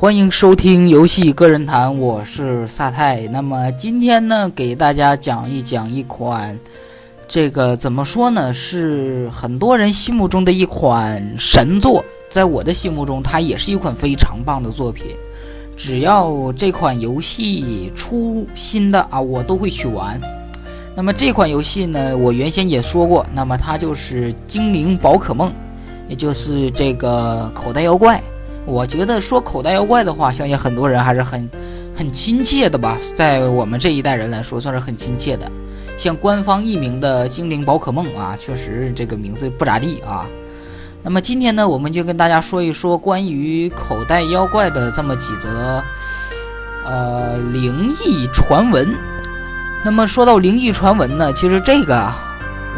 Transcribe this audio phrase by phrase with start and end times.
[0.00, 3.28] 欢迎收听游戏个人谈，我是萨泰。
[3.30, 6.58] 那么今天呢，给大家讲一讲一款，
[7.28, 12.02] 这个怎么说呢，是很多人心目中的一款神作。
[12.30, 15.08] 在我的心目中，它也是一款非常棒的作品。
[15.76, 20.18] 只要这款游戏出新的啊，我都会去玩。
[20.94, 25.50] 那么这款游戏呢，我原先也说过，那么它就是《精灵宝可梦》，
[26.08, 28.18] 也就是这个口袋妖怪。
[28.66, 31.48] 我觉得说口袋妖怪的话，相信很多人还是很
[31.96, 35.50] 很亲切的吧，在我们这一代人来说，算是很亲切的。
[35.96, 40.26] 像官方译名的《精灵宝可梦》啊，确实这个名字不咋地啊。
[41.02, 45.82] 那么今天呢，我们就跟大家说一说关于口袋妖怪的这么几则
[46.84, 48.94] 呃灵异传闻。
[49.82, 52.12] 那么说到灵异传闻呢，其实这个，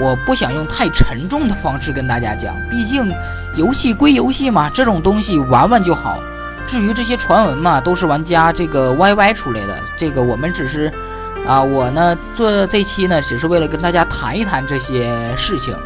[0.00, 3.12] 我不想用太沉重的方式跟大家讲，毕竟。
[3.54, 6.18] 游戏归游戏嘛，这种东西玩玩就好。
[6.66, 9.78] 至于这些传闻嘛，都是玩家这个 YY 出来的。
[9.94, 10.90] 这个我们只是，
[11.46, 15.76] 啊，我呢做这期呢，只是为了跟大家谈一谈这些事情。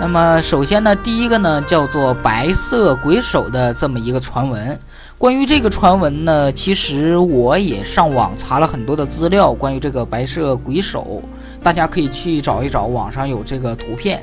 [0.00, 4.76] 那么首先呢，第一个呢叫做白色鬼手的这么一个传闻。
[5.16, 11.22] 关于这个传闻呢，其实我也上网查了很多的资料，关于这个白色鬼手，
[11.62, 14.22] 大家可以去找一找，网上有这个图片。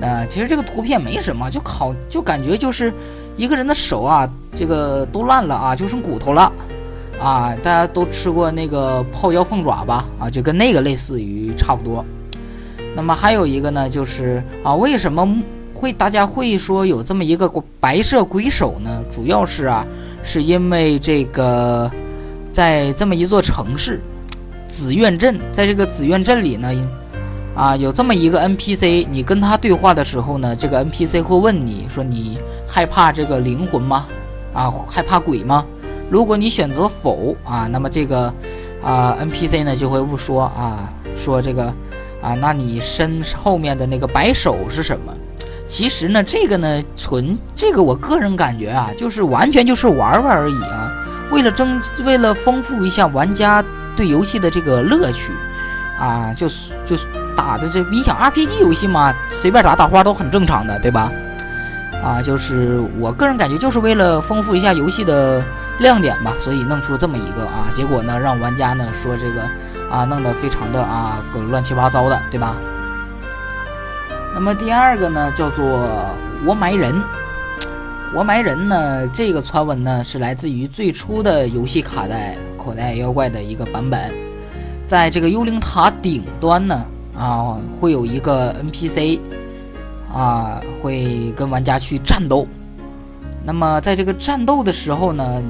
[0.00, 2.92] 那其实这个图片没什么，就好就感觉就是
[3.36, 6.50] 一个人的手啊，这个都烂了啊，就剩骨头了
[7.20, 7.54] 啊。
[7.62, 10.06] 大家都吃过那个泡椒凤爪吧？
[10.18, 12.04] 啊，就跟那个类似于差不多。
[12.96, 15.28] 那么还有一个呢，就是啊，为什么
[15.74, 19.02] 会大家会说有这么一个白色鬼手呢？
[19.10, 19.86] 主要是啊，
[20.22, 21.90] 是因为这个
[22.52, 24.00] 在这么一座城市
[24.80, 26.72] 紫苑镇，在这个紫苑镇里呢。
[27.54, 34.06] 啊，有这么一个 NPC，你跟他对话的时候呢，这个 NPC 会问你说：“你害怕这个灵魂吗？
[34.54, 35.66] 啊，害怕鬼吗？”
[36.08, 38.32] 如果你选择否啊，那么这个
[38.82, 41.66] 啊 NPC 呢就会不说啊，说这个
[42.22, 45.12] 啊，那你身后面的那个白手是什么？
[45.66, 50.90] 其实呢，这个呢纯这个我个人感觉啊，就是完全就是玩玩而已啊，
[51.30, 53.62] 为了增为了丰富一下玩家
[53.96, 55.32] 对游戏的这个乐趣
[55.98, 57.06] 啊，就是就是。
[57.36, 61.10] 打的这，你想 RPG 游戏嘛，随便打打花都很正常的，对吧？
[62.04, 65.42] 啊，就是我个人感觉，就是为了丰富一下游戏的
[65.78, 69.40] 亮点吧，所以弄出这么一个啊，结果呢，让玩家呢说这个
[69.90, 72.54] 啊，弄得非常的啊，乱七八糟的，对吧？
[74.34, 76.14] 那么第二个呢，叫做
[76.44, 76.94] 活埋人。
[78.12, 84.12] 活埋人呢，这个传闻呢是来自于最初的游戏卡带口袋妖怪的一个版本，
[84.86, 86.84] 在这个幽灵塔顶端呢。
[87.12, 89.20] 啊，会有一个 NPC，
[90.10, 92.46] 啊，会跟玩家去战斗。
[93.44, 95.42] 那么在这个战斗的时候呢，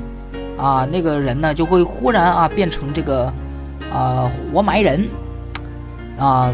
[0.58, 3.32] 啊，那个人呢就会忽然啊变成这个
[3.92, 5.06] 啊活埋人，
[6.18, 6.50] 啊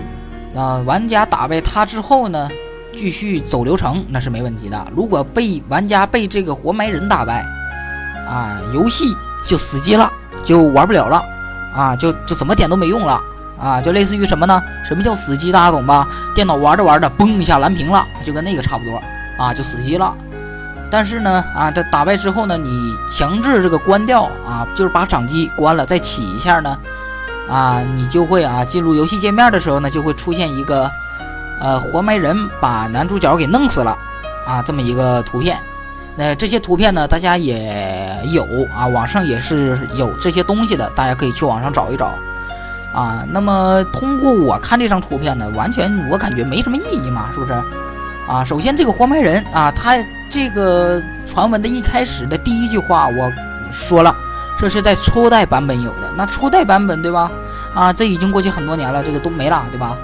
[0.54, 2.50] 啊，玩家打败他之后呢，
[2.94, 4.86] 继续走流程那是没问题的。
[4.94, 7.42] 如果被玩家被这个活埋人打败，
[8.28, 9.04] 啊，游戏
[9.46, 10.12] 就死机了，
[10.46, 11.22] 就玩不了了，
[11.74, 13.20] 啊，就就怎么点都没用了。
[13.58, 14.62] 啊，就类似于什么呢？
[14.84, 15.50] 什么叫死机？
[15.50, 16.06] 大家懂吧？
[16.34, 19.02] 电脑玩着玩着，嘣一下蓝屏了，就跟那个差不多
[19.38, 20.14] 啊，就死机了。
[20.90, 26.78] 但是呢，啊，这打败之后呢，你强制这个关掉啊，就是把掌机关了再起一下呢，
[27.48, 30.90] 啊，你就会啊，进入游戏界面的时候呢，就会出现一个
[31.58, 33.96] 呃活埋人把男主角给弄死了
[34.46, 35.56] 啊，这么一个图片。
[36.16, 38.42] 那这些图片呢，大家也有
[38.74, 42.14] 啊，网上也是有这些东西的，大家可以去网上找一找。
[42.94, 47.52] 啊，那么通过我看这张图片呢，完全我感觉没什么意义嘛，是不是？
[48.26, 49.96] 啊，首先这个活埋人啊，他
[50.30, 53.30] 这个传闻的一开始的第一句话我
[53.70, 54.16] 说了，
[54.58, 57.30] 这是在初代版本有的，那初代版本对吧？
[57.74, 59.94] 啊，这已经过去很多年了，这个都没了，对吧？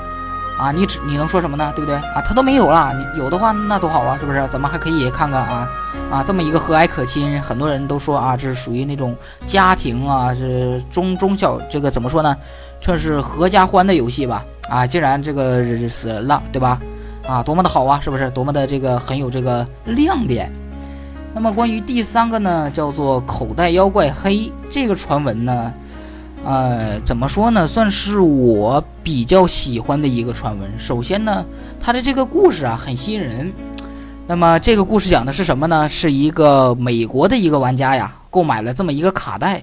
[0.63, 1.73] 啊，你只你能说什么呢？
[1.75, 1.97] 对不对？
[1.97, 4.47] 啊，他都没有了，你有的话那多好啊，是不是？
[4.49, 5.69] 咱们还可以看看啊
[6.09, 12.37] 啊，这么一个和蔼可亲，很多人都说啊，这是属于那种家庭啊，是中中小这个怎么说呢？
[12.81, 14.45] 这是合家欢的游戏吧？
[14.69, 16.79] 啊，竟然这个死人了，对吧？
[17.27, 18.31] 啊，多么的好啊，是不是？
[18.31, 20.53] 多么的这个很有这个亮点。
[21.35, 25.73] 那么关于第三个呢，叫做口袋妖怪黑这个传闻呢，
[26.45, 27.67] 呃，怎么说呢？
[27.69, 30.69] 算是我比较喜欢的一个传闻。
[30.77, 31.45] 首先呢，
[31.81, 33.53] 它的这个故事啊很吸引人。
[34.27, 35.89] 那么这个故事讲的是什么呢？
[35.89, 39.63] 是一个美国的一个玩家呀，购买了这么一个卡带。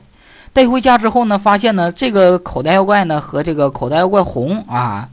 [0.53, 5.07] 带回家之后呢，发现呢，这个口袋妖怪呢和这个口袋妖怪红啊，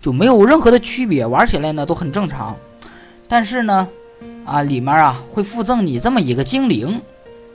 [0.00, 2.56] 就没有任何的区别，玩起来呢都很正常。
[3.28, 3.86] 但是呢，
[4.44, 7.00] 啊，里面啊会附赠你这么一个精灵，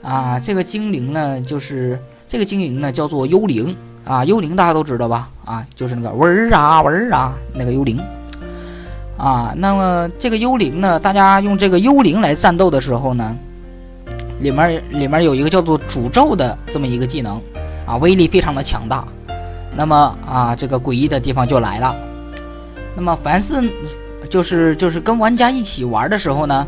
[0.02, 3.74] 啊，这个精灵呢，就是这个精灵呢，叫做幽灵
[4.04, 4.24] 啊。
[4.24, 5.28] 幽灵大家都知道吧？
[5.44, 8.00] 啊，就是那个文儿啊文儿啊那个幽灵
[9.16, 9.52] 啊。
[9.56, 13.36] 那么这个幽灵呢，大家用这个幽灵来战斗的时候呢，
[14.40, 17.40] 里面里面有一个叫做诅咒的这么一个技能
[17.86, 19.06] 啊，威力非常的强大。
[19.76, 21.94] 那么啊，这个诡异的地方就来了。
[22.94, 23.70] 那么凡是
[24.28, 26.66] 就是就是跟玩家一起玩的时候呢。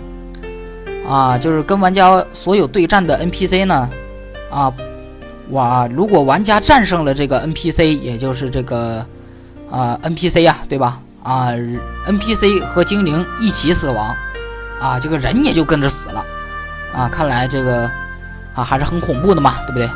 [1.09, 3.89] 啊，就是跟玩家所有对战的 NPC 呢，
[4.51, 4.71] 啊，
[5.51, 9.05] 哇，如果玩家战胜了这个 NPC，也就是这个
[9.71, 11.01] 啊 NPC 呀，对吧？
[11.23, 11.49] 啊
[12.07, 14.15] ，NPC 和精灵一起死亡，
[14.81, 16.25] 啊，这个人也就跟着死了，
[16.95, 17.91] 啊，看来这个
[18.55, 19.87] 啊还是很恐怖的嘛，对不对？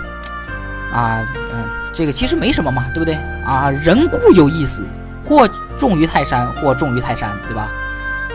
[0.92, 1.24] 啊，
[1.54, 3.16] 嗯，这个其实没什么嘛，对不对？
[3.44, 4.86] 啊，人固有一死，
[5.24, 5.48] 或
[5.78, 7.68] 重于泰山，或重于泰山，对吧？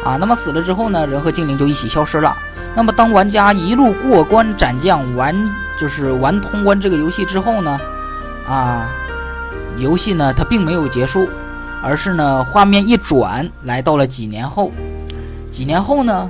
[0.03, 2.35] 啊，那么死了之后呢，人和精灵就一起消失了。
[2.75, 5.35] 那么，当玩家一路过关斩将，玩
[5.77, 7.79] 就是玩通关这个游戏之后呢，
[8.47, 8.89] 啊，
[9.77, 11.27] 游戏呢它并没有结束，
[11.83, 14.71] 而是呢画面一转，来到了几年后。
[15.51, 16.29] 几年后呢，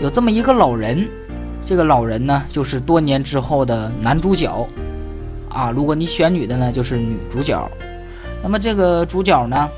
[0.00, 1.08] 有这么一个老人，
[1.62, 4.66] 这个老人呢就是多年之后的男主角，
[5.48, 7.70] 啊，如果你选女的呢，就是女主角。
[8.42, 9.68] 那么这个主角呢，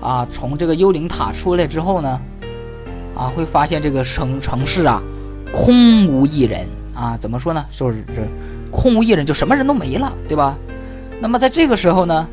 [0.00, 2.20] 啊，从这个幽灵塔出来之后呢，
[3.14, 5.02] 啊，会发现这个城城市啊。
[5.56, 7.64] 空无一人啊，怎么说呢？
[7.72, 8.22] 就是这
[8.70, 10.56] 空无一人，就什么人都没了，对吧？
[11.20, 12.26] 那么在这个时候呢，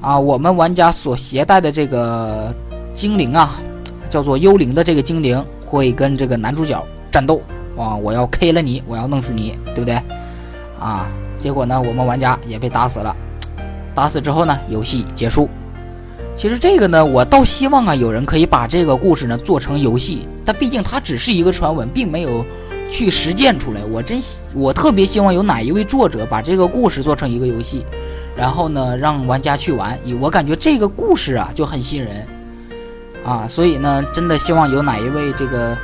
[0.00, 2.52] 啊，我们玩家所携带的这个
[2.94, 3.60] 精灵啊，
[4.10, 7.40] 叫做幽灵的这个精灵，会跟这个男主角战斗
[7.76, 10.00] 啊，我要 K 了你，我要弄死你，对不对？
[10.80, 11.06] 啊，
[11.40, 13.14] 结果呢，我们玩家也被打死了。
[13.94, 15.48] 打死之后呢，游戏结束。
[16.36, 22.44] 其实这个呢，我倒希望啊，有人可以把这个故事呢做成游戏，但毕竟它只是一个传闻，并没有。
[22.90, 24.18] 去实践出来，我真
[24.54, 27.84] 我特别希望有哪一位作者把这个故事做成一个游戏，
[28.34, 32.26] 然后呢让玩家去玩，我感觉这个故事啊就很吸引人，
[33.24, 35.76] 啊，所以呢真的希望有哪一位这个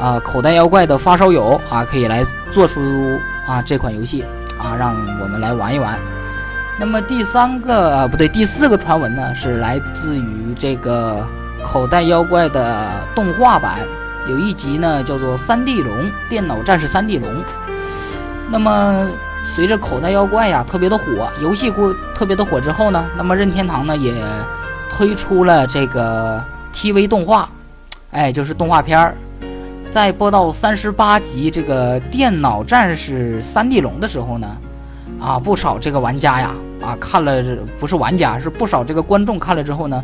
[0.00, 2.80] 啊口袋妖怪的发烧友啊可以来做出
[3.46, 4.24] 啊这款游戏
[4.56, 5.98] 啊让我们来玩一玩。
[6.78, 11.26] 那么第三个不对第四个传闻呢是来自于这个
[11.62, 13.80] 口袋妖怪的动画版。
[14.26, 17.30] 有一集呢，叫做《三 D 龙电脑战士三 D 龙》。
[18.50, 19.06] 那么，
[19.44, 24.14] 随着口袋妖怪呀特别的火，游戏过特别的火之后呢，那么任天堂呢也
[24.88, 26.42] 推出了这个
[26.72, 27.46] TV 动画，
[28.12, 29.14] 哎，就是动画片儿。
[29.90, 34.56] 在播到三十八集这个电脑战士三 D 龙的时候呢，
[35.20, 37.42] 啊，不少这个玩家呀，啊，看了
[37.78, 40.02] 不是玩家，是不少这个观众看了之后呢，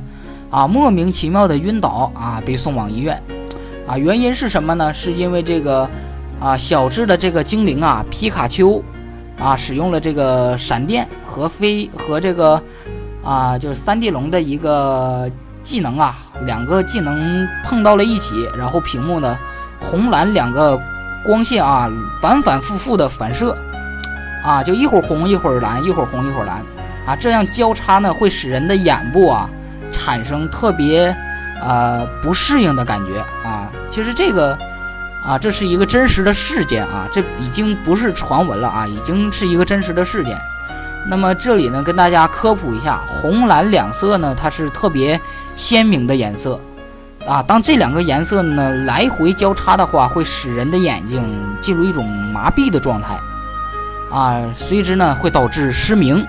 [0.51, 3.21] 啊，莫名其妙的晕倒啊，被送往医院。
[3.91, 4.95] 啊，原因是什么呢？
[4.95, 5.91] 是因为这个，
[6.39, 8.81] 啊，小智的这个精灵啊，皮卡丘，
[9.37, 12.63] 啊，使用了这个闪电和飞和这个，
[13.25, 15.29] 啊，就是三地龙的一个
[15.65, 16.17] 技能啊，
[16.47, 19.37] 两个技能碰到了一起，然后屏幕呢，
[19.81, 20.81] 红蓝两个
[21.27, 21.91] 光线啊，
[22.23, 23.59] 反反复复的反射，
[24.45, 26.63] 啊，就一会儿红一会儿蓝，一会儿红一会儿蓝，
[27.07, 29.51] 啊，这样交叉呢，会使人的眼部啊，
[29.91, 31.13] 产生特别。
[31.61, 34.57] 呃，不适应的感觉啊，其实这个
[35.23, 40.39] 啊，这是一个真实的事件啊，这已经不是传闻了啊，已经是一个真实的事件。
[41.07, 45.21] 那么这里呢，跟大家科普一下，红蓝两色呢，它是特别
[45.55, 46.59] 鲜明的颜色
[47.27, 47.43] 啊。
[47.43, 51.23] 当这两个颜色呢来回交叉的话，会使人的眼睛
[51.61, 53.19] 进入一种麻痹的状态
[54.11, 56.27] 啊，随之呢会导致失明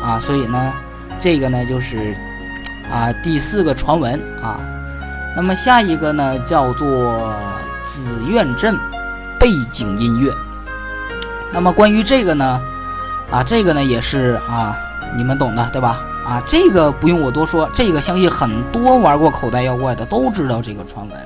[0.00, 0.20] 啊。
[0.20, 0.72] 所以呢，
[1.20, 2.14] 这个呢就是。
[2.92, 4.60] 啊，第四个传闻啊，
[5.34, 7.34] 那么下一个呢叫做
[7.90, 8.78] 紫苑镇
[9.40, 10.30] 背景音乐。
[11.50, 12.60] 那么关于这个呢，
[13.30, 14.76] 啊，这个呢也是啊，
[15.16, 15.98] 你们懂的对吧？
[16.26, 21.18] 啊，这个不用我多说，这个相信很多玩过口袋妖怪的都知道这个传闻。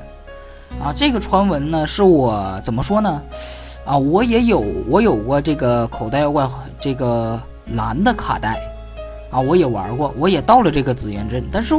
[0.81, 3.21] 啊，这个传闻呢是我怎么说呢？
[3.85, 6.49] 啊，我也有我有过这个口袋妖怪
[6.81, 7.41] 这个
[7.75, 8.57] 蓝的卡带。
[9.31, 11.75] 啊，我也玩过，我也到了这个紫苑镇，但是，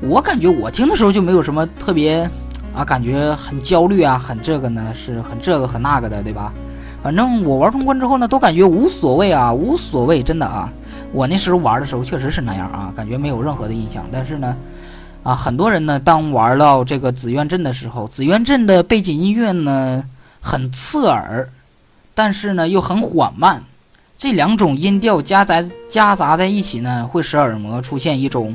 [0.00, 2.28] 我感觉我听的时候就没有什么特别，
[2.74, 6.52] 啊，感觉很焦虑啊，很这个呢，是很这个很那个的，对吧？
[7.02, 10.72] 反正我玩通关之后呢，都感觉无所谓啊，无所谓，真的啊。
[11.12, 14.04] 我那时候玩的时候确实是那样啊，感觉没有任何的印象。
[14.10, 14.56] 但是呢，
[15.22, 20.02] 啊，很多人呢，当玩到这个紫苑镇的时候，紫苑镇的背景音乐呢
[20.40, 21.48] 很刺耳，
[22.14, 23.62] 但是呢又很缓慢。
[24.16, 28.54] 这两种音调夹杂夹杂在一起呢，会使耳膜出现一种，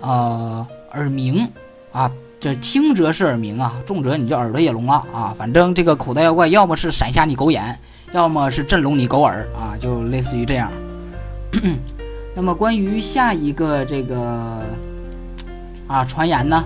[0.00, 1.48] 呃，耳鸣
[1.92, 2.10] 啊。
[2.40, 5.34] 这轻则是耳鸣啊，重则你就耳朵也聋了啊。
[5.36, 7.76] 反正这个口袋妖怪，要么是闪瞎你狗眼，
[8.12, 10.70] 要么是震聋你狗耳啊，就类似于这样。
[12.36, 14.62] 那么关于下一个这个
[15.88, 16.64] 啊传言呢，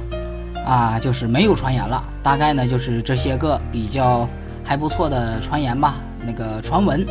[0.67, 4.29] 啊就是没有传言了，大概呢就是这些个比较
[4.63, 5.95] 还不错的传言吧，
[6.27, 7.07] 那个传闻。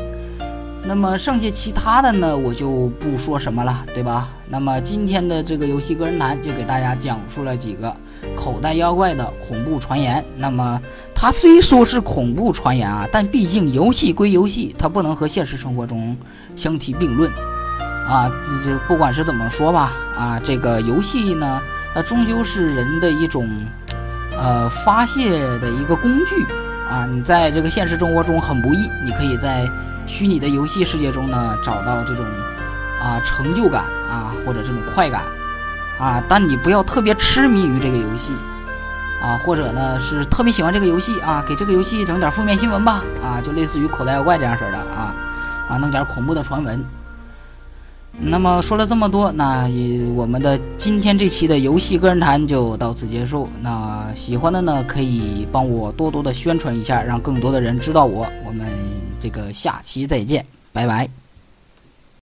[0.83, 4.27] 那么剩下其他的呢，我就不说什么了，对吧？
[4.49, 7.95] 那么今天的这个游戏个人谈就给大家讲述了几个
[8.35, 10.25] 口袋妖怪的恐怖传言。
[10.35, 10.81] 那么
[11.13, 16.17] 它虽说是恐怖传言啊，但毕竟游戏归游戏，它不能和现实生活中
[16.55, 17.31] 相提并论
[18.07, 18.27] 啊。
[18.65, 21.61] 就不管是怎么说吧，啊，这个游戏呢，
[21.93, 23.47] 它终究是人的一种
[24.35, 26.43] 呃发泄的一个工具
[26.89, 27.05] 啊。
[27.05, 29.69] 你在这个现实生活中很不易，你可以在。
[30.05, 32.25] 虚拟的游戏世界中呢，找到这种
[32.99, 35.23] 啊成就感啊，或者这种快感
[35.99, 38.33] 啊，但你不要特别痴迷于这个游戏
[39.21, 45.15] 啊，或者呢是特别喜欢这个游戏啊，给这个游戏整点负面新闻吧啊，就类似于口袋妖怪这样式的啊
[45.67, 46.83] 啊，弄点恐怖的传闻。
[48.19, 49.69] 那么说了这么多，那
[50.15, 53.47] 我们的今天这期的游戏个人谈就到此结束。
[53.61, 58.27] 那喜欢的呢，可以帮我多多的宣传一下，让更多的人知道我。
[58.45, 58.67] 我们。
[59.21, 61.20] 这个下期再见，拜拜。